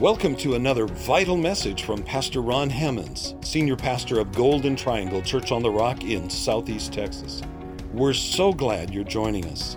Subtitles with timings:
[0.00, 5.52] Welcome to another vital message from Pastor Ron Hammonds, Senior Pastor of Golden Triangle Church
[5.52, 7.42] on the Rock in Southeast Texas.
[7.92, 9.76] We're so glad you're joining us.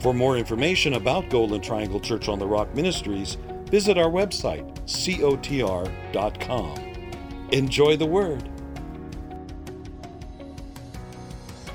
[0.00, 3.38] For more information about Golden Triangle Church on the Rock Ministries,
[3.70, 6.74] visit our website, cotr.com.
[7.50, 8.46] Enjoy the Word.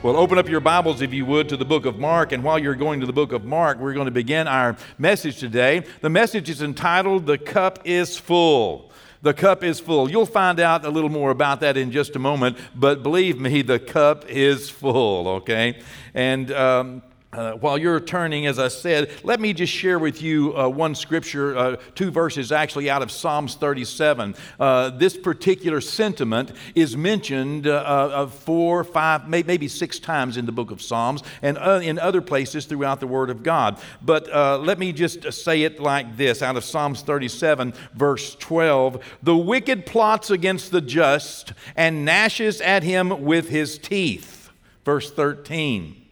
[0.02, 2.32] Well, open up your Bibles, if you would, to the book of Mark.
[2.32, 5.40] And while you're going to the book of Mark, we're going to begin our message
[5.40, 5.84] today.
[6.00, 8.94] The message is entitled, The Cup is Full.
[9.22, 10.10] The cup is full.
[10.10, 13.62] You'll find out a little more about that in just a moment, but believe me,
[13.62, 15.82] the cup is full, okay?
[16.14, 20.58] And um, uh, while you're turning, as I said, let me just share with you
[20.58, 24.34] uh, one scripture, uh, two verses actually out of Psalms 37.
[24.60, 30.72] Uh, this particular sentiment is mentioned uh, four, five, maybe six times in the book
[30.72, 33.80] of Psalms and in other places throughout the Word of God.
[34.02, 34.28] But
[34.64, 39.86] let me just say it like this out of Psalms 37, verse 12 The wicked
[39.86, 44.50] plots against the just and gnashes at him with his teeth.
[44.84, 46.09] Verse 13.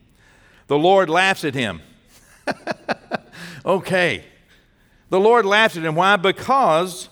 [0.68, 1.82] The Lord laughs at him.
[3.66, 4.24] okay.
[5.10, 5.96] The Lord laughs at him.
[5.96, 6.18] Why?
[6.18, 7.10] Because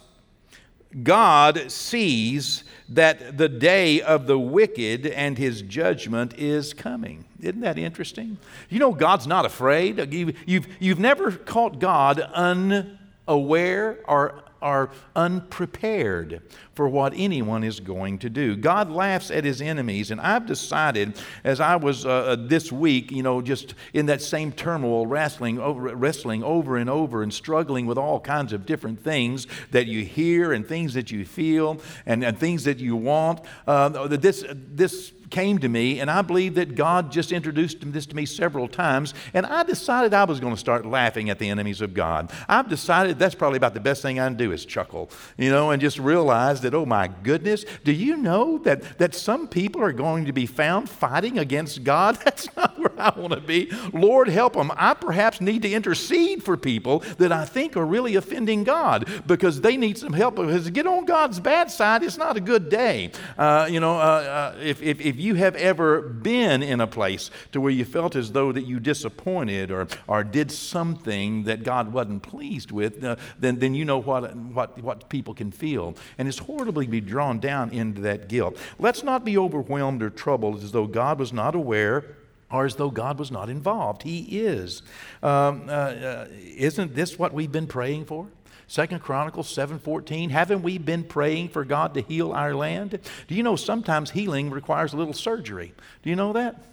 [1.04, 7.26] God sees that the day of the wicked and his judgment is coming.
[7.40, 8.38] Isn't that interesting?
[8.70, 10.14] You know, God's not afraid.
[10.14, 16.42] You've, you've, you've never caught God unaware or are unprepared
[16.74, 18.58] for what anyone is going to do.
[18.58, 21.14] God laughs at his enemies, and I've decided
[21.44, 25.60] as I was uh, uh, this week, you know, just in that same turmoil, wrestling
[25.60, 30.04] over, wrestling over and over and struggling with all kinds of different things that you
[30.04, 33.42] hear and things that you feel and, and things that you want.
[33.68, 38.16] Uh, this, this came to me, and I believe that God just introduced this to
[38.16, 41.82] me several times, and I decided I was going to start laughing at the enemies
[41.82, 42.32] of God.
[42.48, 45.72] I've decided that's probably about the best thing I can do is chuckle, you know,
[45.72, 49.92] and just realize that, oh my goodness, do you know that, that some people are
[49.92, 52.16] going to be found fighting against God?
[52.24, 53.70] That's not where I want to be.
[53.92, 54.72] Lord, help them.
[54.78, 59.60] I perhaps need to intercede for people that I think are really offending God because
[59.60, 60.36] they need some help.
[60.36, 63.12] Because get on God's bad side, it's not a good day.
[63.38, 67.32] Uh, you know, uh, uh, if, if, if you have ever been in a place
[67.52, 71.92] to where you felt as though that you disappointed or, or did something that God
[71.92, 75.96] wasn't pleased with, uh, then, then you know what, what, what people can feel.
[76.20, 78.58] And it's horribly be drawn down into that guilt.
[78.78, 82.06] Let's not be overwhelmed or troubled as though God was not aware
[82.52, 84.04] or as though God was not involved.
[84.04, 84.82] He is.
[85.24, 88.28] Um, uh, uh, isn't this what we've been praying for?
[88.68, 90.32] Second Chronicles 7:14.
[90.32, 93.00] Haven't we been praying for God to heal our land?
[93.28, 95.74] Do you know sometimes healing requires a little surgery?
[96.04, 96.64] Do you know that?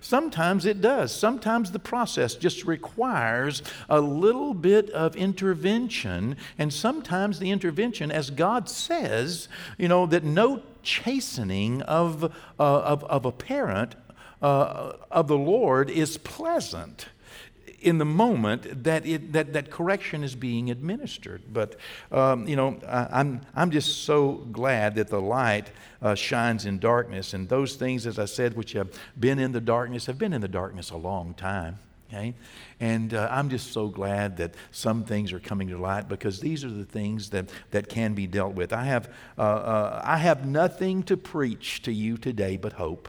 [0.00, 1.14] Sometimes it does.
[1.14, 6.36] Sometimes the process just requires a little bit of intervention.
[6.58, 12.28] And sometimes the intervention, as God says, you know, that no chastening of, uh,
[12.58, 13.94] of, of a parent
[14.40, 17.06] uh, of the Lord is pleasant
[17.80, 21.42] in the moment that, it, that, that correction is being administered.
[21.52, 21.76] But,
[22.12, 25.70] um, you know, I, am I'm just so glad that the light
[26.02, 27.34] uh, shines in darkness.
[27.34, 30.40] And those things, as I said, which have been in the darkness, have been in
[30.40, 31.78] the darkness a long time.
[32.08, 32.34] Okay?
[32.80, 36.64] And uh, I'm just so glad that some things are coming to light because these
[36.64, 38.72] are the things that, that can be dealt with.
[38.72, 39.08] I have,
[39.38, 43.08] uh, uh I have nothing to preach to you today but hope.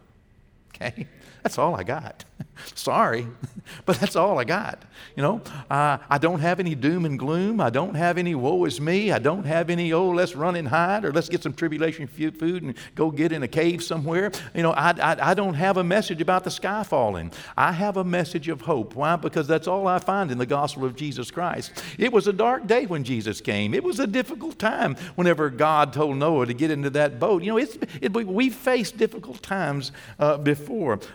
[0.81, 1.08] Okay?
[1.44, 2.24] That's all I got.
[2.75, 3.28] Sorry,
[3.86, 4.84] but that's all I got.
[5.16, 7.59] You know, uh, I don't have any doom and gloom.
[7.59, 9.12] I don't have any woe is me.
[9.12, 12.64] I don't have any, oh, let's run and hide or let's get some tribulation food
[12.64, 14.31] and go get in a cave somewhere.
[14.53, 17.31] You know, I, I, I don't have a message about the sky falling.
[17.58, 18.96] I have a message of hope.
[18.96, 19.16] Why?
[19.16, 21.84] Because that's all I find in the gospel of Jesus Christ.
[21.98, 25.94] It was a dark day when Jesus came, it was a difficult time whenever God
[25.94, 27.44] told Noah to get into that boat.
[27.44, 30.71] You know, it's, it, we've faced difficult times uh, before,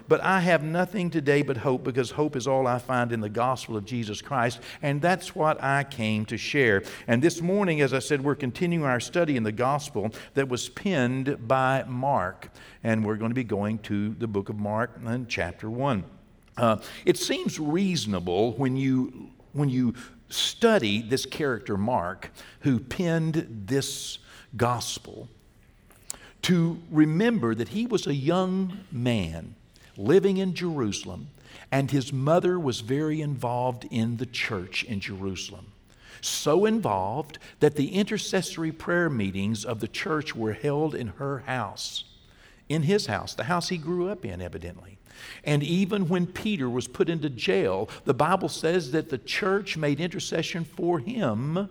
[0.08, 3.20] but I have nothing today today but hope because hope is all I find in
[3.20, 4.60] the gospel of Jesus Christ.
[4.80, 6.84] And that's what I came to share.
[7.08, 10.68] And this morning, as I said, we're continuing our study in the gospel that was
[10.68, 12.50] penned by Mark.
[12.84, 16.04] And we're going to be going to the book of Mark and chapter 1.
[16.56, 19.94] Uh, it seems reasonable when you, when you
[20.28, 22.30] study this character, Mark,
[22.60, 24.18] who penned this
[24.56, 25.28] gospel,
[26.46, 29.56] to remember that he was a young man
[29.96, 31.26] living in Jerusalem,
[31.72, 35.72] and his mother was very involved in the church in Jerusalem.
[36.20, 42.04] So involved that the intercessory prayer meetings of the church were held in her house,
[42.68, 44.98] in his house, the house he grew up in, evidently.
[45.42, 49.98] And even when Peter was put into jail, the Bible says that the church made
[49.98, 51.68] intercession for him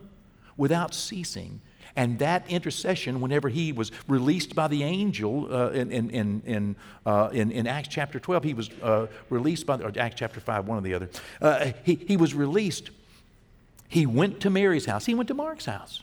[0.57, 1.61] without ceasing.
[1.95, 6.75] And that intercession, whenever he was released by the angel uh, in, in, in,
[7.05, 10.67] uh, in, in, Acts chapter 12, he was uh, released by, or Acts chapter 5,
[10.67, 11.09] one or the other,
[11.41, 12.89] uh, he, he was released.
[13.87, 16.01] He went to Mary's house, he went to Mark's house.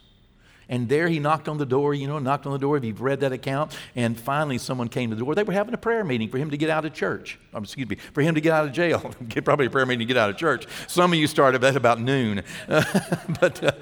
[0.69, 3.01] And there he knocked on the door, you know, knocked on the door if you've
[3.01, 3.77] read that account.
[3.95, 5.35] And finally, someone came to the door.
[5.35, 7.39] They were having a prayer meeting for him to get out of church.
[7.55, 9.01] Um, excuse me, for him to get out of jail.
[9.45, 10.67] Probably a prayer meeting to get out of church.
[10.87, 12.43] Some of you started at about noon.
[12.69, 13.73] but, uh,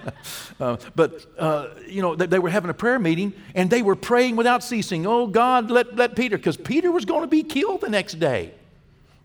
[0.59, 3.97] uh, but uh, you know, they, they, were having a prayer meeting and they were
[3.97, 5.07] praying without ceasing.
[5.07, 8.53] Oh, God, let, let Peter, because Peter was going to be killed the next day.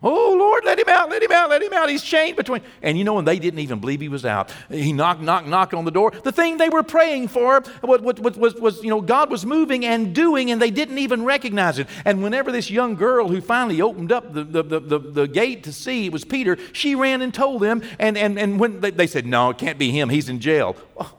[0.04, 1.90] Oh, Lord, let him out, let him out, let him out.
[1.90, 2.62] He's chained between.
[2.82, 5.74] And you know, when they didn't even believe he was out, he knocked, knocked, knocked
[5.74, 6.12] on the door.
[6.12, 10.14] The thing they were praying for was, was, was, you know, God was moving and
[10.14, 11.88] doing, and they didn't even recognize it.
[12.04, 15.64] And whenever this young girl who finally opened up the, the, the, the, the gate
[15.64, 17.82] to see it was Peter, she ran and told them.
[17.98, 20.76] And, and, and when they, they said, No, it can't be him, he's in jail.
[20.96, 21.18] Well,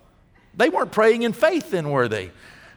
[0.55, 2.31] they weren't praying in faith then, were they?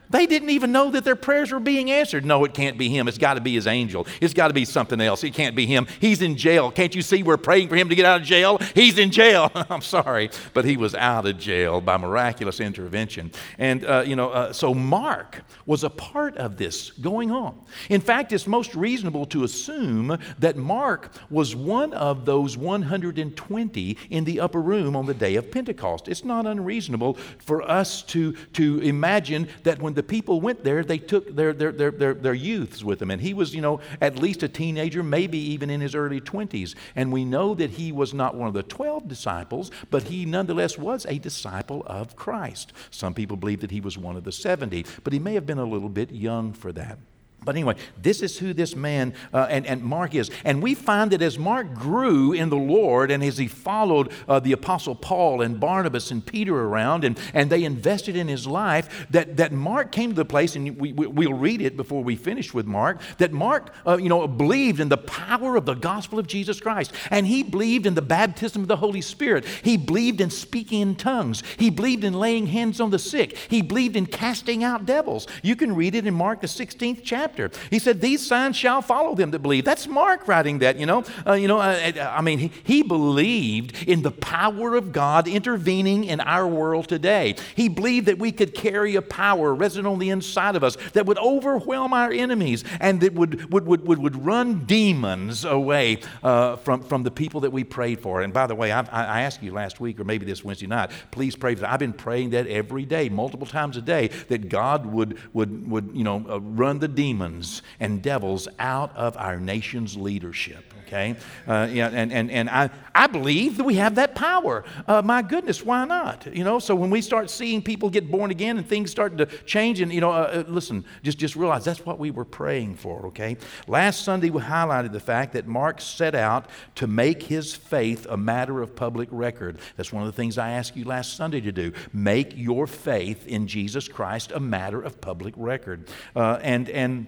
[0.09, 2.25] They didn't even know that their prayers were being answered.
[2.25, 3.07] No, it can't be him.
[3.07, 4.07] It's got to be his angel.
[4.21, 5.23] It's got to be something else.
[5.23, 5.87] It can't be him.
[6.01, 6.71] He's in jail.
[6.71, 8.57] Can't you see we're praying for him to get out of jail?
[8.73, 9.51] He's in jail.
[9.69, 13.31] I'm sorry, but he was out of jail by miraculous intervention.
[13.59, 17.59] And, uh, you know, uh, so Mark was a part of this going on.
[17.89, 24.23] In fact, it's most reasonable to assume that Mark was one of those 120 in
[24.23, 26.07] the upper room on the day of Pentecost.
[26.07, 30.97] It's not unreasonable for us to, to imagine that when the people went there, they
[30.97, 33.11] took their, their, their, their, their youths with them.
[33.11, 36.73] And he was, you know, at least a teenager, maybe even in his early 20s.
[36.95, 40.77] And we know that he was not one of the 12 disciples, but he nonetheless
[40.77, 42.71] was a disciple of Christ.
[42.91, 45.59] Some people believe that he was one of the 70, but he may have been
[45.59, 46.97] a little bit young for that.
[47.43, 50.29] But anyway, this is who this man uh, and, and Mark is.
[50.43, 54.39] And we find that as Mark grew in the Lord and as he followed uh,
[54.39, 59.07] the Apostle Paul and Barnabas and Peter around and, and they invested in his life,
[59.11, 62.15] that, that Mark came to the place, and we, we, will read it before we
[62.15, 66.19] finish with Mark, that Mark, uh, you know, believed in the power of the gospel
[66.19, 66.91] of Jesus Christ.
[67.09, 69.45] And he believed in the baptism of the Holy Spirit.
[69.63, 71.41] He believed in speaking in tongues.
[71.57, 73.37] He believed in laying hands on the sick.
[73.49, 75.27] He believed in casting out devils.
[75.41, 77.51] You can read it in Mark, the 16th chapter chapter.
[77.69, 79.65] He said, These signs shall follow them that believe.
[79.65, 81.03] That's Mark writing that, you know.
[81.25, 85.27] Uh, you know, uh, uh, I mean, he, he believed in the power of God
[85.27, 87.35] intervening in our world today.
[87.55, 91.05] He believed that we could carry a power resident on the inside of us that
[91.05, 96.55] would overwhelm our enemies and that would, would, would, would, would run demons away uh,
[96.57, 98.21] from, from the people that we prayed for.
[98.21, 100.91] And by the way, I, I asked you last week or maybe this Wednesday night,
[101.11, 101.71] please pray for that.
[101.71, 105.91] I've been praying that every day, multiple times a day, that God would, would, would
[105.93, 111.15] you know, uh, run the demons demons and devils out of our nation's leadership okay?
[111.47, 114.65] Uh, yeah, and and, and I, I believe that we have that power.
[114.87, 116.27] Uh, my goodness, why not?
[116.35, 119.25] You know, so when we start seeing people get born again and things start to
[119.45, 122.75] change, and, you know, uh, uh, listen, just, just realize that's what we were praying
[122.75, 123.37] for, okay?
[123.67, 128.17] Last Sunday, we highlighted the fact that Mark set out to make his faith a
[128.17, 129.59] matter of public record.
[129.77, 131.71] That's one of the things I asked you last Sunday to do.
[131.93, 135.87] Make your faith in Jesus Christ a matter of public record.
[136.15, 137.07] Uh, and, and,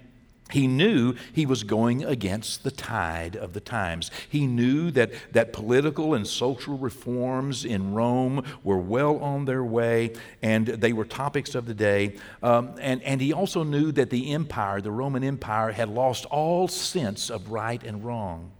[0.52, 4.10] he knew he was going against the tide of the times.
[4.28, 10.12] He knew that, that political and social reforms in Rome were well on their way
[10.42, 12.16] and they were topics of the day.
[12.42, 16.68] Um, and, and he also knew that the empire, the Roman Empire, had lost all
[16.68, 18.50] sense of right and wrong.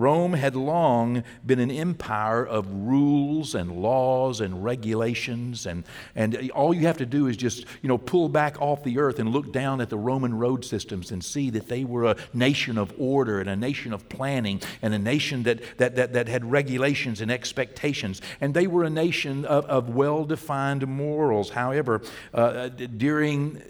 [0.00, 6.72] Rome had long been an empire of rules and laws and regulations, and, and all
[6.72, 9.52] you have to do is just you know, pull back off the earth and look
[9.52, 13.40] down at the Roman road systems and see that they were a nation of order
[13.40, 17.30] and a nation of planning and a nation that, that, that, that had regulations and
[17.30, 18.22] expectations.
[18.40, 21.50] And they were a nation of, of well defined morals.
[21.50, 22.00] However,
[22.32, 23.62] uh, during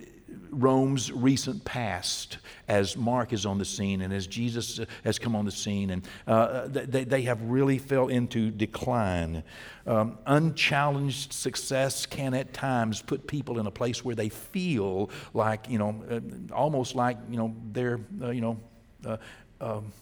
[0.50, 2.38] Rome's recent past
[2.68, 5.90] as Mark is on the scene and as Jesus has come on the scene.
[5.90, 9.42] And uh, they, they have really fell into decline.
[9.86, 15.68] Um, unchallenged success can at times put people in a place where they feel like,
[15.68, 16.20] you know, uh,
[16.54, 18.60] almost like, you know, they're, uh, you know,
[19.06, 19.16] uh,
[19.60, 19.92] um,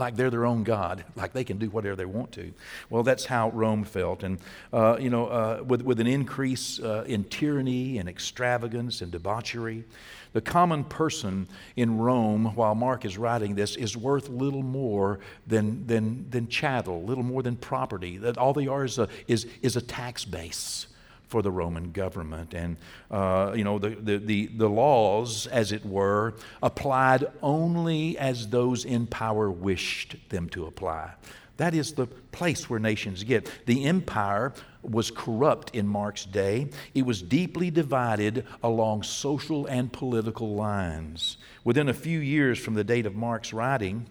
[0.00, 2.52] like they're their own God, like they can do whatever they want to.
[2.88, 4.24] Well, that's how Rome felt.
[4.24, 4.38] And,
[4.72, 9.84] uh, you know, uh, with, with an increase uh, in tyranny and extravagance and debauchery,
[10.32, 15.86] the common person in Rome, while Mark is writing this, is worth little more than,
[15.86, 18.16] than, than chattel, little more than property.
[18.16, 20.86] That all they are is a, is, is a tax base
[21.30, 22.54] for the Roman government.
[22.54, 22.76] And,
[23.10, 28.84] uh, you know, the, the, the, the, laws, as it were, applied only as those
[28.84, 31.12] in power wished them to apply.
[31.56, 33.48] That is the place where nations get.
[33.66, 36.70] The empire was corrupt in Mark's day.
[36.94, 41.36] It was deeply divided along social and political lines.
[41.62, 44.06] Within a few years from the date of Mark's writing,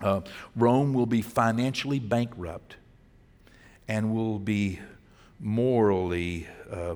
[0.00, 0.22] uh,
[0.56, 2.76] Rome will be financially bankrupt
[3.86, 4.80] and will be
[5.40, 6.94] morally uh,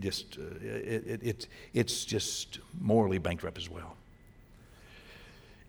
[0.00, 3.96] just uh, it, it, it, it's just morally bankrupt as well.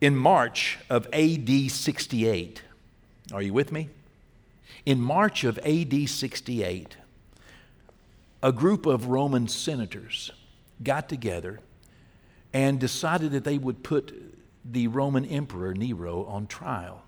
[0.01, 2.61] In March of AD 68,
[3.33, 3.89] are you with me?
[4.85, 6.97] In March of AD 68,
[8.43, 10.31] a group of Roman senators
[10.83, 11.59] got together
[12.53, 14.13] and decided that they would put
[14.63, 17.03] the Roman emperor Nero on trial.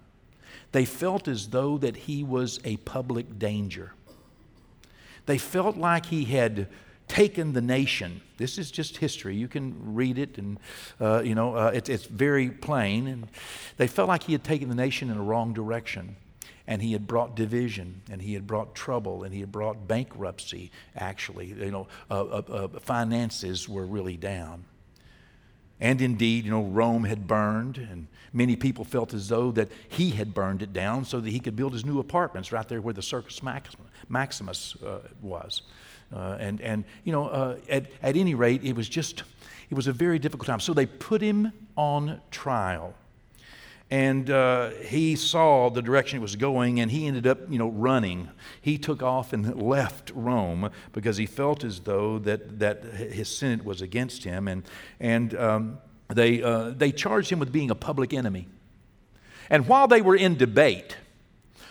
[0.71, 3.93] They felt as though that he was a public danger.
[5.27, 6.67] They felt like he had
[7.07, 8.21] taken the nation.
[8.37, 9.35] This is just history.
[9.35, 10.57] You can read it, and
[10.99, 13.07] uh, you know uh, it, it's very plain.
[13.07, 13.27] And
[13.77, 16.15] they felt like he had taken the nation in a wrong direction,
[16.65, 20.71] and he had brought division, and he had brought trouble, and he had brought bankruptcy.
[20.95, 24.65] Actually, you know, uh, uh, uh finances were really down.
[25.79, 30.09] And indeed, you know, Rome had burned, and many people felt as though that he
[30.11, 32.93] had burned it down so that he could build his new apartments right there where
[32.93, 33.41] the Circus
[34.09, 35.61] Maximus uh, was.
[36.13, 39.23] Uh, and, and, you know, uh, at, at any rate, it was just,
[39.69, 40.59] it was a very difficult time.
[40.59, 42.95] So they put him on trial.
[43.89, 47.69] And uh, he saw the direction it was going, and he ended up, you know,
[47.69, 48.29] running.
[48.61, 53.63] He took off and left Rome because he felt as though that, that his Senate
[53.63, 54.49] was against him.
[54.49, 54.63] And,
[54.99, 55.77] and um,
[56.09, 58.49] they, uh, they charged him with being a public enemy.
[59.49, 60.97] And while they were in debate,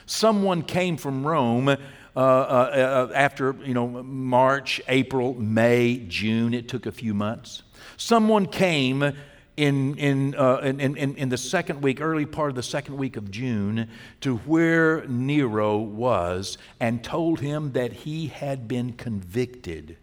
[0.06, 1.76] someone came from Rome uh,
[2.16, 6.54] uh, uh, after you know March, April, May, June.
[6.54, 7.62] It took a few months.
[7.98, 9.12] Someone came
[9.56, 13.16] in, in, uh, in, in, in the second week, early part of the second week
[13.16, 13.88] of June,
[14.20, 19.96] to where Nero was and told him that he had been convicted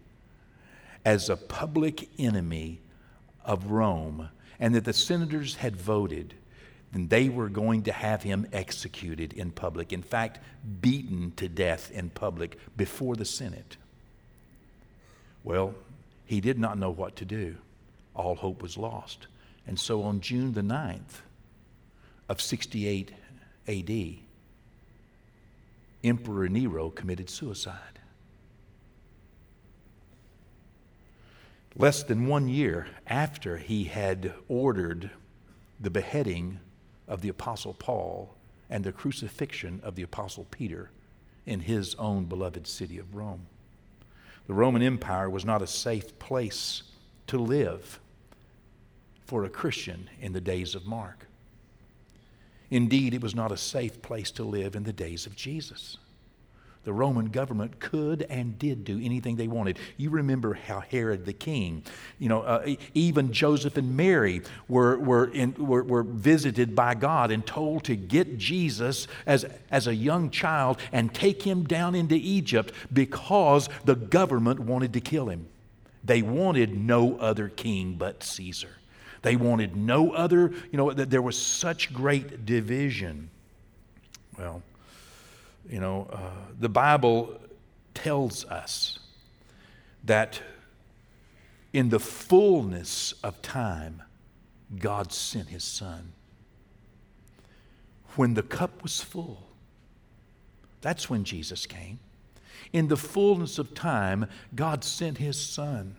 [1.05, 2.79] as a public enemy
[3.45, 4.29] of Rome
[4.59, 6.33] and that the senators had voted
[6.93, 9.91] then they were going to have him executed in public.
[9.91, 10.39] In fact,
[10.79, 13.77] beaten to death in public before the Senate.
[15.43, 15.73] Well,
[16.25, 17.55] he did not know what to do.
[18.15, 19.25] All hope was lost.
[19.65, 21.21] And so on June the 9th
[22.29, 23.11] of 68
[23.67, 24.15] AD,
[26.03, 27.99] Emperor Nero committed suicide.
[31.75, 35.09] Less than one year after he had ordered
[35.79, 36.59] the beheading
[37.07, 38.35] of the Apostle Paul
[38.69, 40.91] and the crucifixion of the Apostle Peter
[41.45, 43.47] in his own beloved city of Rome.
[44.47, 46.83] The Roman Empire was not a safe place
[47.27, 47.99] to live
[49.25, 51.27] for a Christian in the days of Mark.
[52.69, 55.97] Indeed, it was not a safe place to live in the days of Jesus
[56.83, 59.79] the Roman government could and did do anything they wanted.
[59.97, 61.83] You remember how Herod the king,
[62.19, 67.31] you know, uh, even Joseph and Mary were, were, in, were, were visited by God
[67.31, 72.15] and told to get Jesus as, as a young child and take him down into
[72.15, 75.47] Egypt because the government wanted to kill him.
[76.03, 78.75] They wanted no other king but Caesar.
[79.23, 83.29] They wanted no other, you know, there was such great division.
[84.37, 84.61] Well,
[85.67, 87.39] you know, uh, the Bible
[87.93, 88.99] tells us
[90.03, 90.41] that
[91.71, 94.03] in the fullness of time,
[94.77, 96.11] God sent his son.
[98.15, 99.47] When the cup was full,
[100.81, 101.99] that's when Jesus came.
[102.73, 105.95] In the fullness of time, God sent his son.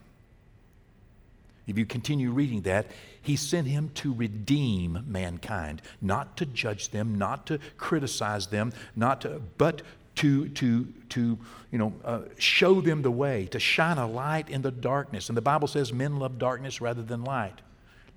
[1.67, 2.87] If you continue reading that,
[3.23, 9.23] he sent him to redeem mankind, not to judge them, not to criticize them, not
[9.23, 9.83] to, but
[10.17, 11.39] to, to, to
[11.71, 15.29] you know, uh, show them the way, to shine a light in the darkness.
[15.29, 17.61] And the Bible says men love darkness rather than light.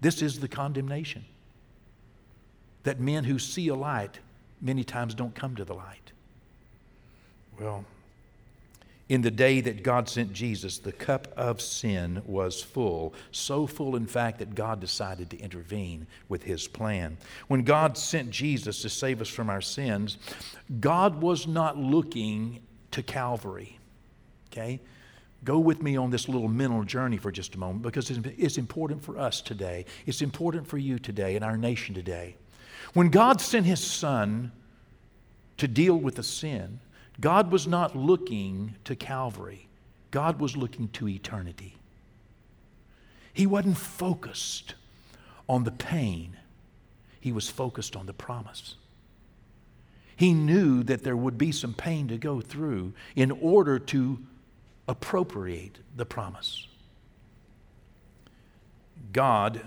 [0.02, 1.26] This is the condemnation.
[2.84, 4.20] That men who see a light
[4.62, 6.12] many times don't come to the light.
[7.60, 7.86] Well,
[9.10, 13.14] in the day that God sent Jesus, the cup of sin was full.
[13.32, 17.18] So full, in fact, that God decided to intervene with his plan.
[17.48, 20.18] When God sent Jesus to save us from our sins,
[20.82, 22.60] God was not looking
[22.92, 23.80] to Calvary.
[24.52, 24.82] Okay?
[25.44, 29.02] Go with me on this little mental journey for just a moment because it's important
[29.04, 29.86] for us today.
[30.06, 32.36] It's important for you today and our nation today.
[32.94, 34.52] When God sent his son
[35.58, 36.80] to deal with the sin,
[37.20, 39.68] God was not looking to Calvary,
[40.12, 41.76] God was looking to eternity.
[43.34, 44.76] He wasn't focused
[45.48, 46.38] on the pain,
[47.20, 48.76] he was focused on the promise.
[50.16, 54.18] He knew that there would be some pain to go through in order to
[54.88, 56.68] appropriate the promise.
[59.14, 59.62] God,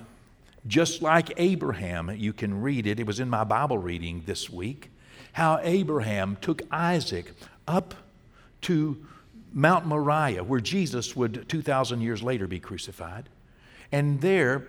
[0.67, 4.91] just like Abraham, you can read it, it was in my Bible reading this week,
[5.33, 7.33] how Abraham took Isaac
[7.67, 7.95] up
[8.63, 9.05] to
[9.53, 13.29] Mount Moriah, where Jesus would 2,000 years later be crucified.
[13.93, 14.69] And there,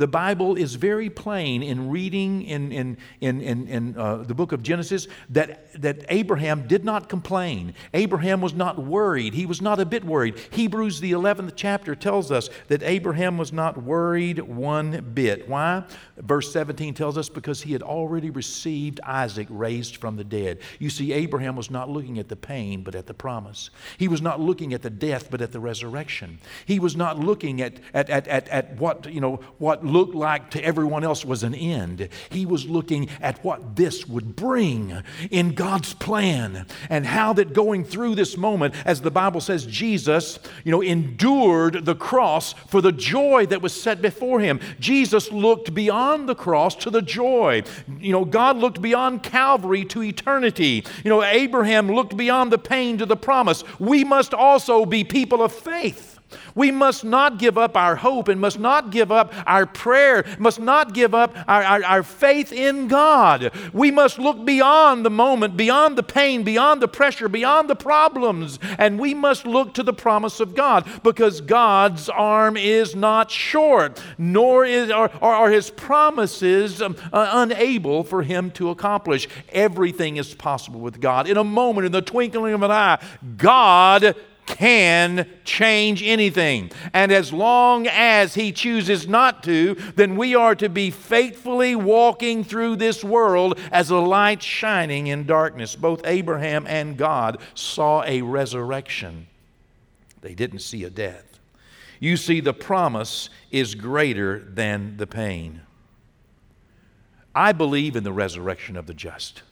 [0.00, 4.52] the Bible is very plain in reading in, in, in, in, in uh, the book
[4.52, 7.74] of Genesis that, that Abraham did not complain.
[7.92, 9.34] Abraham was not worried.
[9.34, 10.38] He was not a bit worried.
[10.52, 15.46] Hebrews, the 11th chapter, tells us that Abraham was not worried one bit.
[15.46, 15.84] Why?
[16.16, 20.60] Verse 17 tells us because he had already received Isaac raised from the dead.
[20.78, 23.68] You see, Abraham was not looking at the pain, but at the promise.
[23.98, 26.38] He was not looking at the death, but at the resurrection.
[26.64, 30.50] He was not looking at, at, at, at, at what, you know, what looked like
[30.50, 32.08] to everyone else was an end.
[32.30, 37.84] He was looking at what this would bring in God's plan and how that going
[37.84, 42.92] through this moment, as the Bible says, Jesus, you know, endured the cross for the
[42.92, 44.60] joy that was set before him.
[44.78, 47.62] Jesus looked beyond the cross to the joy.
[47.98, 50.84] You know, God looked beyond Calvary to eternity.
[51.04, 53.64] You know, Abraham looked beyond the pain to the promise.
[53.78, 56.09] We must also be people of faith.
[56.54, 60.60] We must not give up our hope and must not give up our prayer, must
[60.60, 63.52] not give up our, our, our, faith in God.
[63.72, 68.58] We must look beyond the moment, beyond the pain, beyond the pressure, beyond the problems,
[68.78, 74.02] and we must look to the promise of God because God's arm is not short,
[74.18, 79.28] nor is, are, are his promises um, uh, unable for him to accomplish.
[79.50, 81.28] Everything is possible with God.
[81.28, 83.02] In a moment, in the twinkling of an eye,
[83.36, 84.14] God
[84.46, 86.70] can change anything.
[86.92, 92.44] And as long as He chooses not to, then we are to be faithfully walking
[92.44, 95.76] through this world as a light shining in darkness.
[95.76, 99.26] Both Abraham and God saw a resurrection,
[100.20, 101.38] they didn't see a death.
[101.98, 105.60] You see, the promise is greater than the pain.
[107.34, 109.42] I believe in the resurrection of the just.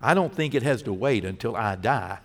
[0.00, 2.18] I don't think it has to wait until I die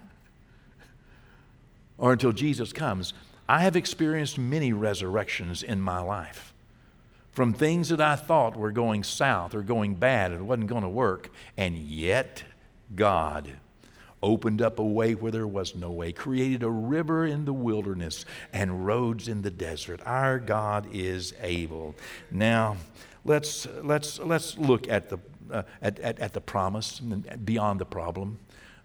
[1.98, 3.14] or until Jesus comes.
[3.48, 6.54] I have experienced many resurrections in my life
[7.34, 10.90] from things that I thought were going south or going bad and wasn't going to
[10.90, 12.44] work, and yet
[12.96, 13.50] God
[14.22, 18.24] opened up a way where there was no way, created a river in the wilderness
[18.54, 20.00] and roads in the desert.
[20.06, 21.96] Our God is able.
[22.32, 22.78] Now,
[23.26, 25.18] let's, let's, let's look at the,
[25.52, 28.40] uh, at, at, at the promise beyond the problem.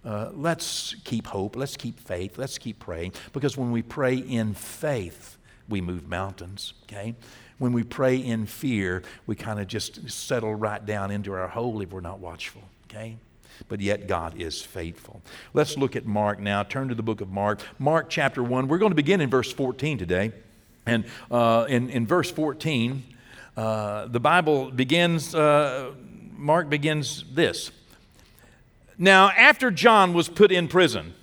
[0.08, 4.54] Uh, let's keep hope, let's keep faith, let's keep praying, because when we pray in
[4.54, 5.36] faith,
[5.68, 7.14] we move mountains, okay?
[7.58, 11.82] When we pray in fear, we kind of just settle right down into our hole
[11.82, 13.18] if we're not watchful, okay?
[13.68, 15.20] But yet God is faithful.
[15.52, 16.62] Let's look at Mark now.
[16.62, 17.60] Turn to the book of Mark.
[17.78, 18.66] Mark chapter 1.
[18.66, 20.32] We're going to begin in verse 14 today.
[20.86, 23.02] And uh, in, in verse 14,
[23.58, 25.92] uh, the Bible begins, uh,
[26.34, 27.72] Mark begins this
[28.98, 31.14] now, after John was put in prison,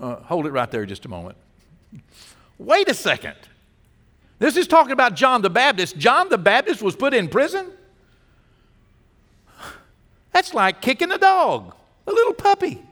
[0.00, 1.36] uh, hold it right there just a moment.
[2.58, 3.36] Wait a second.
[4.40, 5.96] This is talking about John the Baptist.
[5.96, 7.70] John the Baptist was put in prison?
[10.32, 11.74] That's like kicking a dog,
[12.06, 12.82] a little puppy.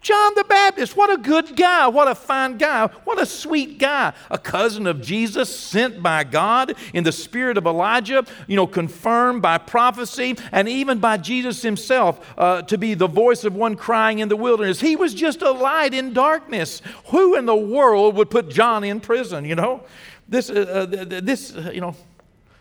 [0.00, 4.12] John the Baptist, what a good guy, what a fine guy, what a sweet guy.
[4.30, 9.42] A cousin of Jesus, sent by God in the spirit of Elijah, you know, confirmed
[9.42, 14.20] by prophecy and even by Jesus himself uh, to be the voice of one crying
[14.20, 14.80] in the wilderness.
[14.80, 16.80] He was just a light in darkness.
[17.06, 19.82] Who in the world would put John in prison, you know?
[20.28, 21.96] This, uh, uh, this uh, you know,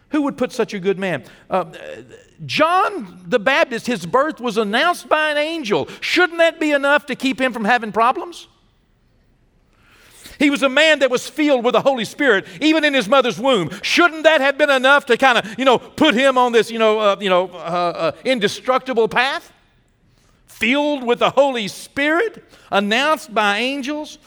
[0.10, 1.24] who would put such a good man?
[1.50, 1.65] Uh,
[2.46, 5.88] John the Baptist, his birth was announced by an angel.
[6.02, 8.48] Shouldn't that be enough to keep him from having problems?
[10.39, 13.39] He was a man that was filled with the Holy Spirit, even in his mother's
[13.39, 13.72] womb.
[13.82, 16.78] Shouldn't that have been enough to kind of, you know, put him on this, you
[16.78, 19.52] know, uh, you know, uh, uh, indestructible path?
[20.46, 24.20] Filled with the Holy Spirit, announced by angels.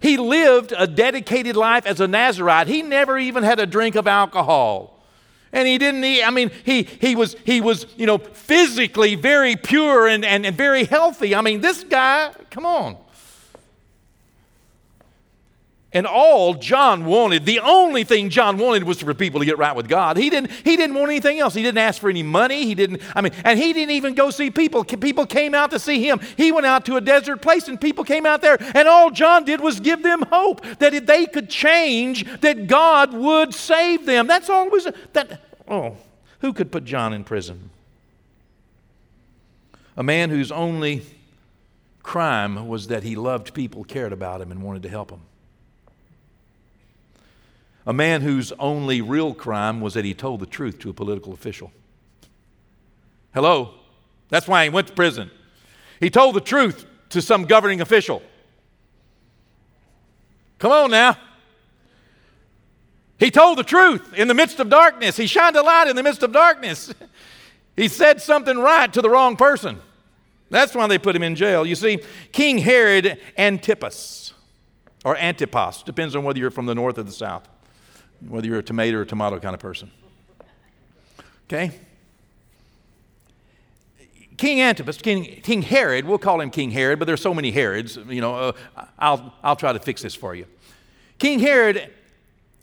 [0.00, 2.68] He lived a dedicated life as a Nazarite.
[2.68, 4.93] He never even had a drink of alcohol
[5.54, 6.22] and he didn't eat.
[6.22, 10.54] I mean, he, he, was, he was, you know, physically very pure and, and, and
[10.54, 11.34] very healthy.
[11.34, 12.98] I mean, this guy, come on.
[15.94, 19.76] And all John wanted, the only thing John wanted was for people to get right
[19.76, 20.16] with God.
[20.16, 21.54] He didn't, he didn't want anything else.
[21.54, 22.66] He didn't ask for any money.
[22.66, 24.82] He didn't, I mean, and he didn't even go see people.
[24.84, 26.18] People came out to see him.
[26.36, 28.58] He went out to a desert place and people came out there.
[28.74, 33.12] And all John did was give them hope that if they could change, that God
[33.12, 34.26] would save them.
[34.26, 34.88] That's all was.
[35.12, 35.96] That, oh,
[36.40, 37.70] who could put John in prison?
[39.96, 41.02] A man whose only
[42.02, 45.22] crime was that he loved people, cared about him, and wanted to help them.
[47.86, 51.32] A man whose only real crime was that he told the truth to a political
[51.32, 51.72] official.
[53.34, 53.74] Hello?
[54.30, 55.30] That's why he went to prison.
[56.00, 58.22] He told the truth to some governing official.
[60.58, 61.16] Come on now.
[63.24, 65.16] He told the truth in the midst of darkness.
[65.16, 66.92] He shined a light in the midst of darkness.
[67.76, 69.80] He said something right to the wrong person.
[70.48, 71.66] That's why they put him in jail.
[71.66, 71.98] You see,
[72.30, 74.32] King Herod Antipas,
[75.04, 77.48] or Antipas, depends on whether you're from the north or the south,
[78.28, 79.90] whether you're a tomato or tomato kind of person.
[81.48, 81.72] Okay?
[84.36, 87.96] King Antipas, King, King Herod, we'll call him King Herod, but there's so many Herods,
[88.08, 88.52] you know, uh,
[89.00, 90.46] I'll, I'll try to fix this for you.
[91.18, 91.90] King Herod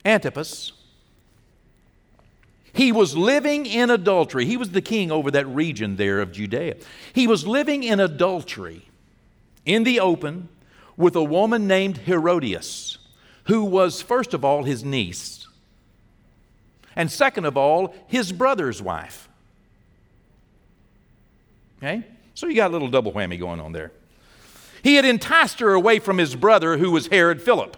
[0.04, 0.74] Antipas,
[2.74, 4.46] he was living in adultery.
[4.46, 6.78] He was the king over that region there of Judea.
[7.14, 8.88] He was living in adultery
[9.66, 10.50] in the open
[10.98, 12.98] with a woman named Herodias,
[13.46, 15.48] who was, first of all, his niece,
[16.96, 19.30] and second of all, his brother's wife.
[21.78, 22.06] Okay?
[22.34, 23.92] So you got a little double whammy going on there.
[24.84, 27.78] He had enticed her away from his brother, who was Herod Philip,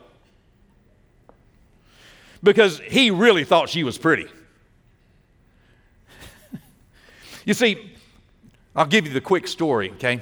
[2.43, 4.27] because he really thought she was pretty.
[7.45, 7.93] you see,
[8.75, 10.21] I'll give you the quick story, okay?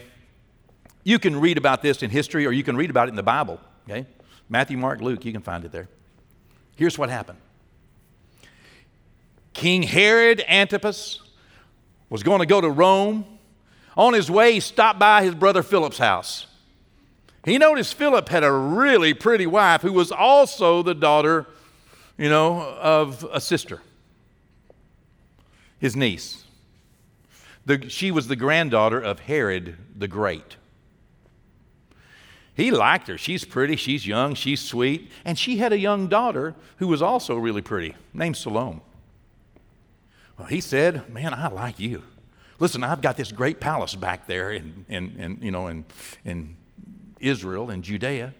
[1.04, 3.24] You can read about this in history or you can read about it in the
[3.24, 4.06] Bible, okay?
[4.48, 5.90] Matthew, Mark, Luke, you can find it there.
[6.76, 7.40] Here's what happened
[9.54, 11.22] King Herod Antipas
[12.10, 13.26] was going to go to Rome
[13.98, 16.46] on his way, he stopped by his brother Philip's house.
[17.44, 21.48] He noticed Philip had a really pretty wife who was also the daughter,
[22.22, 23.82] you know, of a sister,
[25.80, 26.44] his niece.
[27.66, 30.58] The, she was the granddaughter of Herod the Great.
[32.54, 33.18] He liked her.
[33.18, 37.38] She's pretty, she's young, she's sweet, and she had a young daughter who was also
[37.38, 38.82] really pretty, named Salome.
[40.38, 42.04] Well, he said, Man, I like you.
[42.60, 45.86] Listen, I've got this great palace back there in, in, in, you know, in,
[46.24, 46.56] in
[47.20, 48.36] Israel and Judea,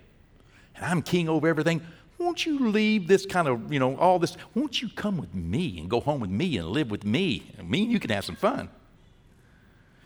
[0.76, 1.82] and I'm king over everything.
[2.22, 4.38] Won't you leave this kind of, you know, all this?
[4.54, 7.52] Won't you come with me and go home with me and live with me?
[7.58, 8.70] And me and you can have some fun.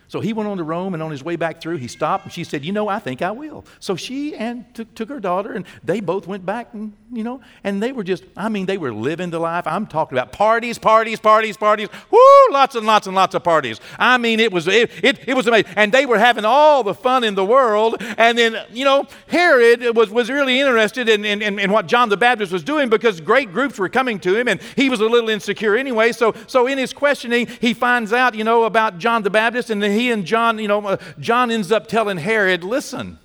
[0.08, 2.32] So he went on to Rome, and on his way back through, he stopped, and
[2.32, 5.52] she said, "You know, I think I will." So she and took, took her daughter,
[5.52, 8.92] and they both went back, and you know, and they were just—I mean, they were
[8.92, 9.66] living the life.
[9.66, 11.88] I'm talking about parties, parties, parties, parties.
[12.10, 12.18] Woo!
[12.50, 13.80] Lots and lots and lots of parties.
[13.98, 16.94] I mean, it was it, it, it was amazing, and they were having all the
[16.94, 17.96] fun in the world.
[18.18, 22.08] And then, you know, Herod was was really interested in in, in, in what John
[22.08, 25.06] the Baptist was doing because great groups were coming to him, and he was a
[25.06, 26.12] little insecure anyway.
[26.12, 29.82] So, so in his questioning, he finds out, you know, about John the Baptist, and
[29.82, 33.18] then he and John, you know, uh, John ends up telling Herod, listen,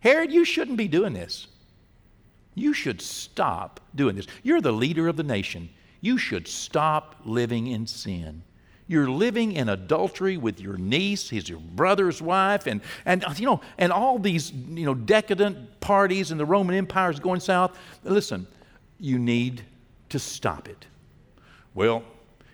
[0.00, 1.48] Herod, you shouldn't be doing this.
[2.54, 4.26] You should stop doing this.
[4.42, 5.68] You're the leader of the nation.
[6.00, 8.42] You should stop living in sin.
[8.88, 13.60] You're living in adultery with your niece, he's your brother's wife, and, and you know,
[13.78, 17.76] and all these you know decadent parties and the Roman Empire is going south.
[18.04, 18.46] Listen,
[19.00, 19.64] you need
[20.10, 20.86] to stop it.
[21.74, 22.04] Well,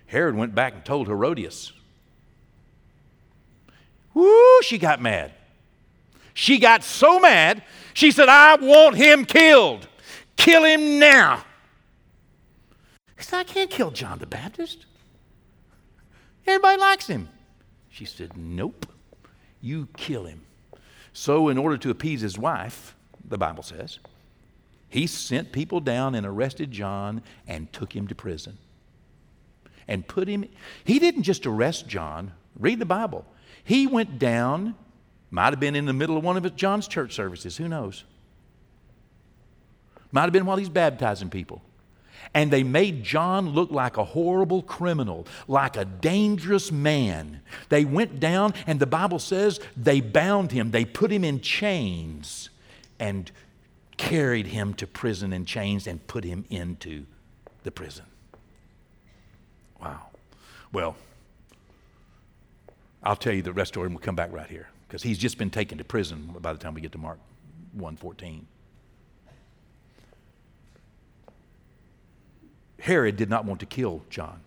[0.07, 1.71] Herod went back and told Herodias.
[4.13, 5.31] Whoo, she got mad.
[6.33, 9.87] She got so mad, she said, I want him killed.
[10.35, 11.43] Kill him now.
[13.17, 14.85] He said, I can't kill John the Baptist.
[16.45, 17.29] Everybody likes him.
[17.89, 18.87] She said, Nope,
[19.61, 20.41] you kill him.
[21.13, 23.99] So, in order to appease his wife, the Bible says,
[24.89, 28.57] he sent people down and arrested John and took him to prison.
[29.87, 30.45] And put him,
[30.83, 33.25] he didn't just arrest John, read the Bible.
[33.63, 34.75] He went down,
[35.31, 38.03] might have been in the middle of one of John's church services, who knows?
[40.11, 41.61] Might have been while he's baptizing people.
[42.33, 47.41] And they made John look like a horrible criminal, like a dangerous man.
[47.69, 52.49] They went down, and the Bible says they bound him, they put him in chains,
[52.99, 53.31] and
[53.97, 57.05] carried him to prison in chains and put him into
[57.63, 58.05] the prison.
[59.81, 60.07] Wow.
[60.71, 60.95] Well,
[63.03, 65.37] I'll tell you the rest story and we'll come back right here because he's just
[65.37, 67.19] been taken to prison by the time we get to Mark
[67.73, 68.47] 114.
[72.79, 74.41] Herod did not want to kill John.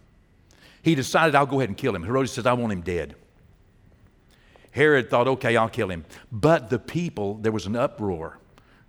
[0.82, 2.04] He decided, I'll go ahead and kill him.
[2.04, 3.16] Herodias says, I want him dead.
[4.70, 6.04] Herod thought, okay, I'll kill him.
[6.30, 8.38] But the people, there was an uproar.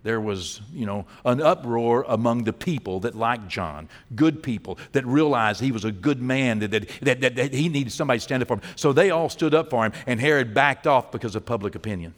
[0.08, 5.04] There was, you know, an uproar among the people that liked John, good people that
[5.04, 8.40] realized he was a good man, that, that, that, that, he needed somebody to stand
[8.40, 8.62] up for him.
[8.74, 12.14] So they all stood up for him, and Herod backed off because of public opinion.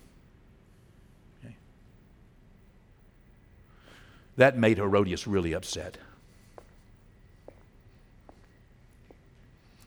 [1.45, 1.57] Okay.
[4.37, 5.99] That made Herodias really upset.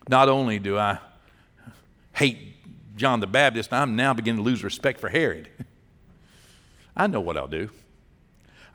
[0.10, 1.00] Not only do I
[2.12, 2.38] hate
[2.98, 5.48] John the Baptist, I'm now beginning to lose respect for Herod.
[6.98, 7.70] I know what I'll do.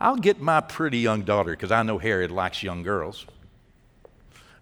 [0.00, 3.26] I'll get my pretty young daughter, because I know Herod likes young girls.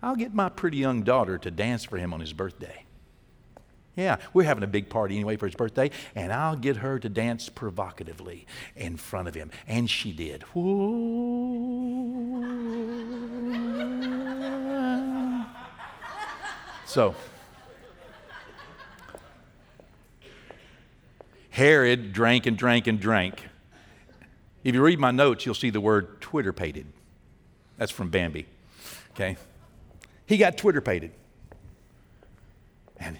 [0.03, 2.85] I'll get my pretty young daughter to dance for him on his birthday.
[3.97, 7.09] Yeah, we're having a big party anyway for his birthday, and I'll get her to
[7.09, 8.47] dance provocatively
[8.77, 9.51] in front of him.
[9.67, 10.45] And she did.
[16.85, 17.15] So,
[21.51, 23.49] Herod drank and drank and drank.
[24.67, 26.87] If you read my notes, you'll see the word Twitter pated.
[27.79, 28.47] That's from Bambi.
[29.13, 29.37] Okay?
[30.27, 31.13] He got Twitter pated.
[32.99, 33.17] And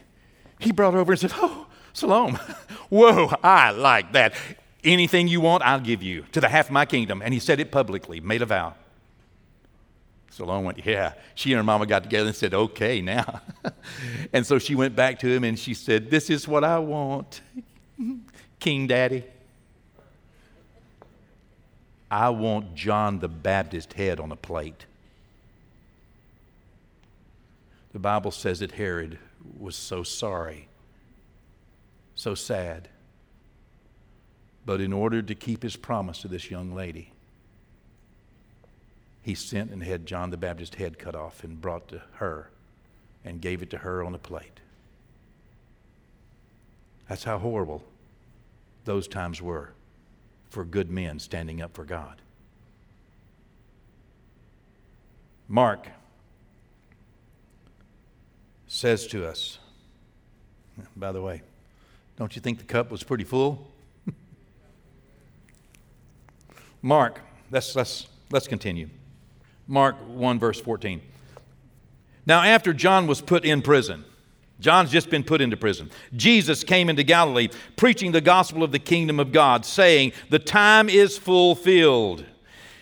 [0.59, 2.37] he brought over and said, Oh, Salome,
[2.89, 4.35] whoa, I like that.
[4.83, 7.23] Anything you want, I'll give you to the half of my kingdom.
[7.23, 8.75] And he said it publicly, made a vow.
[10.31, 11.13] Salome went, Yeah.
[11.37, 13.41] She and her mama got together and said, Okay, now.
[14.33, 17.41] and so she went back to him and she said, This is what I want.
[18.59, 19.23] King Daddy,
[22.11, 24.87] I want John the Baptist head on a plate.
[27.93, 29.19] The Bible says that Herod
[29.59, 30.69] was so sorry,
[32.15, 32.89] so sad.
[34.65, 37.13] But in order to keep his promise to this young lady,
[39.23, 42.51] he sent and had John the Baptist head cut off and brought to her
[43.25, 44.61] and gave it to her on a plate.
[47.09, 47.83] That's how horrible
[48.85, 49.73] those times were
[50.57, 52.23] for good men standing up for God.
[55.49, 55.87] Mark
[58.67, 59.59] says to us,
[60.97, 61.43] by the way,
[62.17, 63.71] don't you think the cup was pretty full?
[66.81, 68.89] Mark, let's, let's, let's continue.
[69.69, 71.03] Mark 1, verse 14.
[72.25, 74.07] Now, after John was put in prison,
[74.59, 75.91] John's just been put into prison.
[76.15, 80.89] Jesus came into Galilee preaching the gospel of the kingdom of God, saying, The time
[80.89, 82.25] is fulfilled,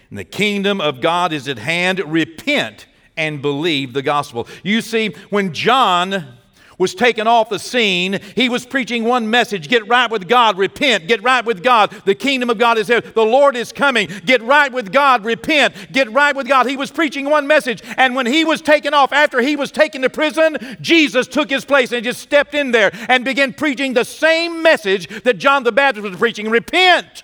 [0.08, 1.98] and the kingdom of God is at hand.
[2.00, 4.46] Repent and believe the gospel.
[4.62, 6.38] You see, when John
[6.78, 8.20] was taken off the scene.
[8.34, 11.90] He was preaching one message get right with God, repent, get right with God.
[12.04, 13.00] The kingdom of God is there.
[13.00, 14.08] The Lord is coming.
[14.24, 16.66] Get right with God, repent, get right with God.
[16.66, 17.82] He was preaching one message.
[17.96, 21.64] And when he was taken off, after he was taken to prison, Jesus took his
[21.64, 25.72] place and just stepped in there and began preaching the same message that John the
[25.72, 27.22] Baptist was preaching repent.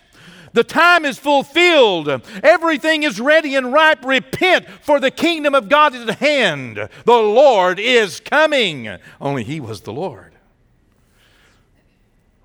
[0.53, 2.09] The time is fulfilled.
[2.43, 4.05] Everything is ready and ripe.
[4.05, 6.89] Repent, for the kingdom of God is at hand.
[7.05, 8.89] The Lord is coming.
[9.21, 10.33] Only He was the Lord.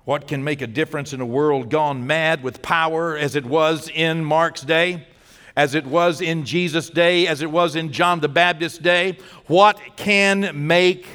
[0.04, 3.90] What can make a difference in a world gone mad with power as it was
[3.92, 5.08] in Mark's day?
[5.56, 9.18] As it was in Jesus' day, as it was in John the Baptist's day?
[9.46, 11.08] What can make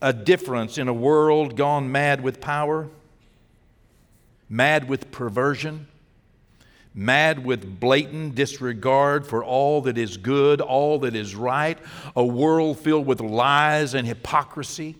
[0.00, 2.88] a difference in a world gone mad with power?
[4.52, 5.86] Mad with perversion,
[6.94, 11.78] mad with blatant disregard for all that is good, all that is right,
[12.14, 14.94] a world filled with lies and hypocrisy.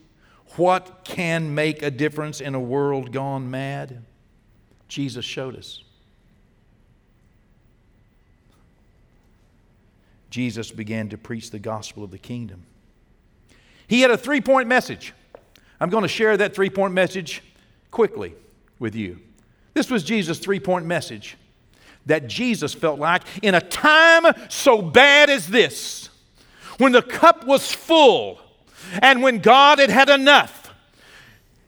[0.56, 4.02] What can make a difference in a world gone mad?
[4.88, 5.84] Jesus showed us.
[10.30, 12.62] Jesus began to preach the gospel of the kingdom.
[13.86, 15.12] He had a three point message.
[15.78, 17.42] I'm going to share that three point message
[17.90, 18.34] quickly
[18.78, 19.20] with you.
[19.74, 21.36] This was Jesus' three point message
[22.06, 26.08] that Jesus felt like in a time so bad as this,
[26.78, 28.40] when the cup was full
[29.00, 30.58] and when God had had enough.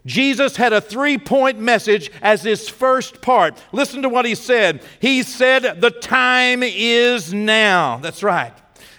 [0.07, 3.63] Jesus had a three point message as his first part.
[3.73, 4.83] Listen to what he said.
[5.01, 7.99] He said, The time is now.
[7.99, 8.53] That's right.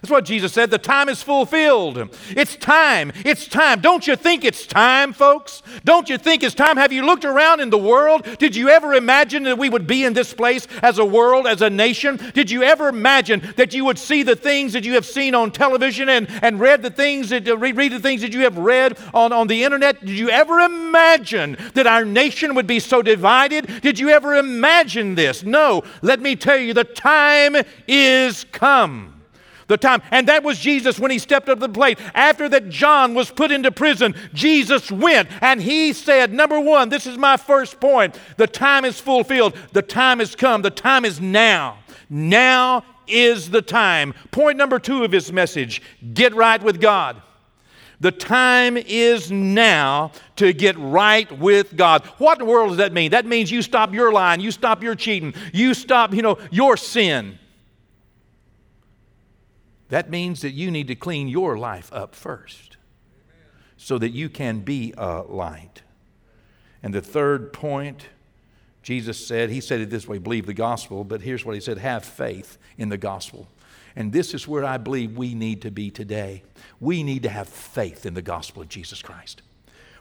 [0.05, 0.69] That's what Jesus said.
[0.69, 2.15] The time is fulfilled.
[2.29, 3.11] It's time.
[3.25, 3.81] It's time.
[3.81, 5.63] Don't you think it's time, folks?
[5.83, 6.77] Don't you think it's time?
[6.77, 8.23] Have you looked around in the world?
[8.37, 11.63] Did you ever imagine that we would be in this place as a world, as
[11.63, 12.17] a nation?
[12.35, 15.49] Did you ever imagine that you would see the things that you have seen on
[15.49, 18.99] television and, and read the things that uh, read the things that you have read
[19.11, 20.01] on, on the internet?
[20.01, 23.81] Did you ever imagine that our nation would be so divided?
[23.81, 25.41] Did you ever imagine this?
[25.41, 25.81] No.
[26.03, 27.55] Let me tell you, the time
[27.87, 29.14] is come.
[29.67, 30.01] The time.
[30.12, 31.99] And that was Jesus when he stepped up to the plate.
[32.13, 37.08] After that John was put into prison, Jesus went and he said, Number one, this
[37.08, 38.19] is my first point.
[38.38, 39.56] The time is fulfilled.
[39.73, 40.62] The time has come.
[40.62, 41.80] The time is now.
[42.10, 44.13] Now is the time.
[44.32, 45.82] Point number two of his message
[46.13, 47.21] get right with God.
[47.99, 52.06] The time is now to get right with God.
[52.17, 53.12] What in the world does that mean?
[53.12, 56.78] That means you stop your lying, you stop your cheating, you stop, you know, your
[56.78, 57.39] sin.
[59.89, 62.77] That means that you need to clean your life up first
[63.77, 65.83] so that you can be a light.
[66.81, 68.07] And the third point,
[68.81, 71.77] Jesus said, He said it this way believe the gospel, but here's what He said
[71.79, 73.47] have faith in the gospel.
[73.95, 76.43] And this is where I believe we need to be today.
[76.79, 79.41] We need to have faith in the gospel of Jesus Christ.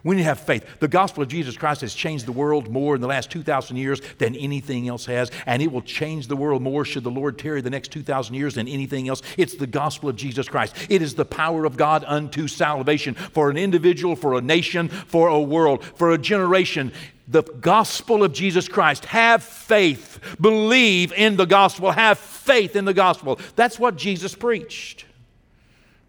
[0.05, 0.63] We need to have faith.
[0.79, 4.01] The gospel of Jesus Christ has changed the world more in the last 2,000 years
[4.19, 7.59] than anything else has, and it will change the world more should the Lord tarry
[7.59, 9.23] the next 2,000 years than anything else.
[9.35, 10.75] It's the gospel of Jesus Christ.
[10.89, 15.27] It is the power of God unto salvation for an individual, for a nation, for
[15.27, 16.93] a world, for a generation
[17.27, 19.05] the gospel of Jesus Christ.
[19.05, 20.19] Have faith.
[20.39, 21.89] Believe in the gospel.
[21.89, 23.39] Have faith in the gospel.
[23.55, 25.05] That's what Jesus preached.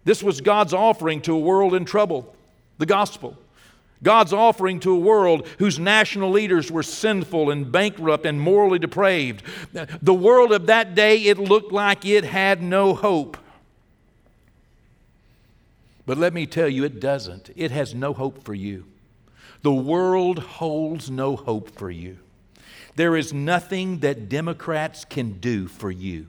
[0.04, 2.36] This was God's offering to a world in trouble,
[2.76, 3.38] the gospel.
[4.02, 9.42] God's offering to a world whose national leaders were sinful and bankrupt and morally depraved.
[10.02, 13.36] The world of that day, it looked like it had no hope.
[16.04, 17.50] But let me tell you, it doesn't.
[17.56, 18.84] It has no hope for you.
[19.62, 22.18] The world holds no hope for you.
[22.94, 26.28] There is nothing that Democrats can do for you.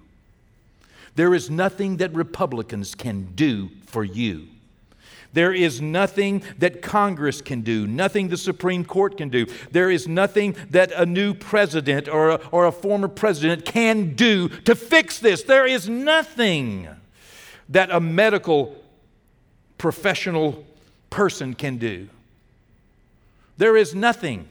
[1.15, 4.47] There is nothing that Republicans can do for you.
[5.37, 9.45] There is nothing that Congress can do, nothing the Supreme Court can do.
[9.69, 14.49] There is nothing that a new president or a, or a former president can do
[14.49, 15.43] to fix this.
[15.43, 16.87] There is nothing
[17.69, 18.83] that a medical
[19.77, 20.65] professional
[21.11, 22.09] person can do.
[23.57, 24.47] There is nothing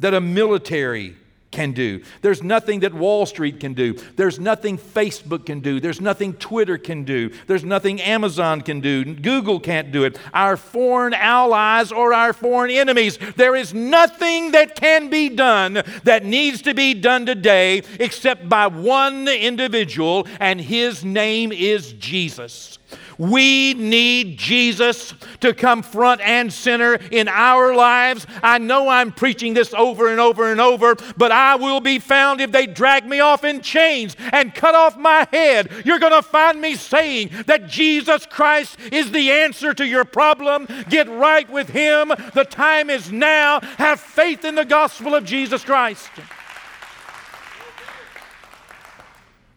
[0.00, 1.18] that a military
[1.50, 2.02] can do.
[2.20, 3.94] There's nothing that Wall Street can do.
[4.16, 5.80] There's nothing Facebook can do.
[5.80, 7.30] There's nothing Twitter can do.
[7.46, 9.14] There's nothing Amazon can do.
[9.14, 10.18] Google can't do it.
[10.34, 16.24] Our foreign allies or our foreign enemies, there is nothing that can be done that
[16.24, 22.78] needs to be done today except by one individual, and his name is Jesus.
[23.18, 28.26] We need Jesus to come front and center in our lives.
[28.44, 32.40] I know I'm preaching this over and over and over, but I will be found
[32.40, 35.70] if they drag me off in chains and cut off my head.
[35.84, 40.66] You're going to find me saying that Jesus Christ is the answer to your problem.
[40.88, 42.08] Get right with Him.
[42.34, 43.60] The time is now.
[43.60, 46.10] Have faith in the gospel of Jesus Christ.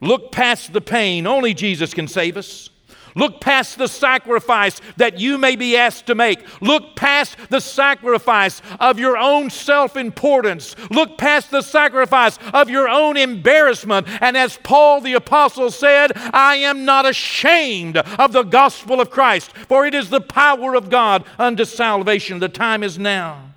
[0.01, 1.25] Look past the pain.
[1.25, 2.70] Only Jesus can save us.
[3.15, 6.39] Look past the sacrifice that you may be asked to make.
[6.61, 10.75] Look past the sacrifice of your own self importance.
[10.89, 14.07] Look past the sacrifice of your own embarrassment.
[14.21, 19.51] And as Paul the Apostle said, I am not ashamed of the gospel of Christ,
[19.53, 22.39] for it is the power of God unto salvation.
[22.39, 23.51] The time is now.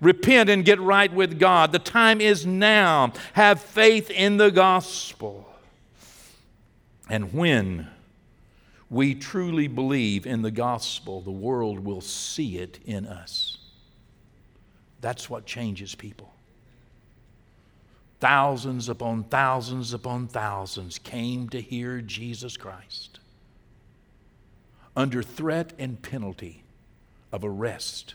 [0.00, 1.70] Repent and get right with God.
[1.70, 3.12] The time is now.
[3.34, 5.48] Have faith in the gospel.
[7.08, 7.88] And when
[8.92, 13.56] we truly believe in the gospel, the world will see it in us.
[15.00, 16.34] That's what changes people.
[18.20, 23.18] Thousands upon thousands upon thousands came to hear Jesus Christ
[24.94, 26.62] under threat and penalty
[27.32, 28.14] of arrest.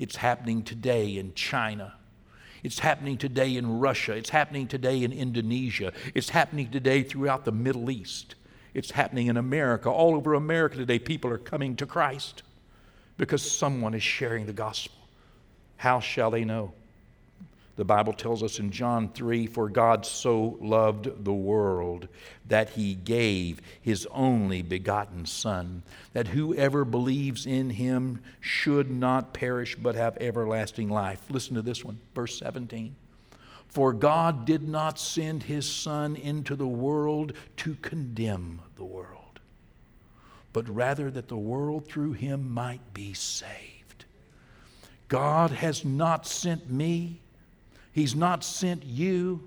[0.00, 1.94] It's happening today in China.
[2.64, 4.14] It's happening today in Russia.
[4.14, 5.92] It's happening today in Indonesia.
[6.12, 8.34] It's happening today throughout the Middle East.
[8.76, 9.88] It's happening in America.
[9.88, 12.42] All over America today, people are coming to Christ
[13.16, 14.98] because someone is sharing the gospel.
[15.78, 16.74] How shall they know?
[17.76, 22.08] The Bible tells us in John 3 For God so loved the world
[22.48, 29.74] that he gave his only begotten Son, that whoever believes in him should not perish
[29.74, 31.22] but have everlasting life.
[31.30, 32.94] Listen to this one, verse 17.
[33.76, 39.38] For God did not send his Son into the world to condemn the world,
[40.54, 44.06] but rather that the world through him might be saved.
[45.08, 47.20] God has not sent me,
[47.92, 49.46] He's not sent you.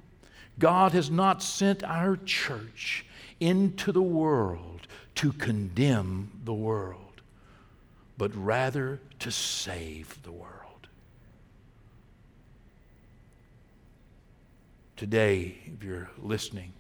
[0.60, 3.08] God has not sent our church
[3.39, 4.86] into the world
[5.16, 7.22] to condemn the world,
[8.16, 10.68] but rather to save the world.
[15.00, 16.74] Today, if you're listening,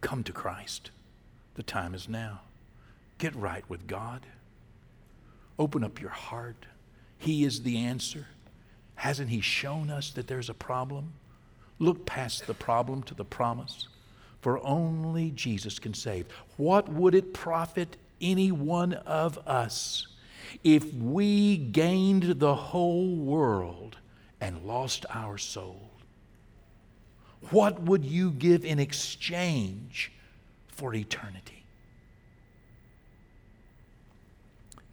[0.00, 0.90] come to Christ.
[1.54, 2.40] The time is now.
[3.18, 4.24] Get right with God.
[5.58, 6.64] Open up your heart.
[7.18, 8.28] He is the answer.
[8.94, 11.12] Hasn't He shown us that there's a problem?
[11.78, 13.88] Look past the problem to the promise.
[14.40, 16.24] For only Jesus can save.
[16.56, 20.06] What would it profit any one of us
[20.64, 23.98] if we gained the whole world
[24.40, 25.87] and lost our soul?
[27.50, 30.12] What would you give in exchange
[30.68, 31.64] for eternity?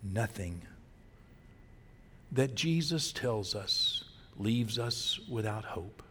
[0.04, 0.62] Nothing
[2.32, 4.04] that Jesus tells us
[4.38, 6.04] leaves us without hope.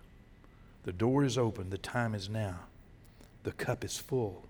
[0.85, 2.61] The door is open, the time is now,
[3.43, 4.45] the cup is full.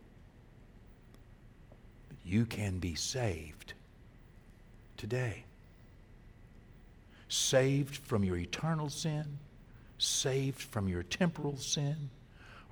[2.24, 3.74] You can be saved
[4.97, 5.45] today.
[7.28, 9.39] Saved from your eternal sin,
[9.99, 12.11] saved from your temporal sin,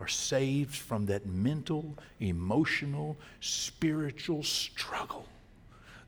[0.00, 5.26] or saved from that mental, emotional, spiritual struggle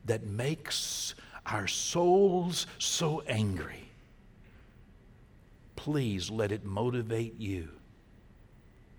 [0.05, 3.89] that makes our souls so angry.
[5.75, 7.69] Please let it motivate you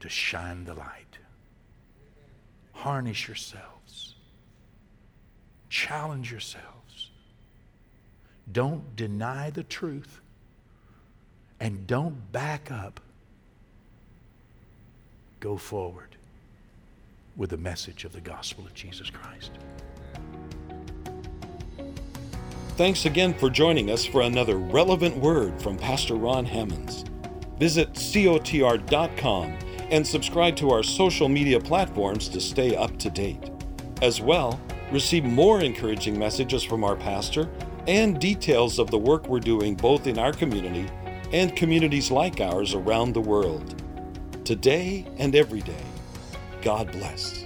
[0.00, 1.18] to shine the light.
[2.72, 4.14] Harness yourselves.
[5.68, 7.10] Challenge yourselves.
[8.50, 10.20] Don't deny the truth
[11.60, 13.00] and don't back up.
[15.40, 16.16] Go forward
[17.36, 19.52] with the message of the gospel of Jesus Christ.
[22.76, 27.04] Thanks again for joining us for another relevant word from Pastor Ron Hammonds.
[27.58, 29.58] Visit cotr.com
[29.90, 33.50] and subscribe to our social media platforms to stay up to date.
[34.02, 34.60] As well,
[34.92, 37.48] receive more encouraging messages from our pastor
[37.86, 40.86] and details of the work we're doing both in our community
[41.32, 43.82] and communities like ours around the world.
[44.44, 45.84] Today and every day,
[46.62, 47.45] God bless.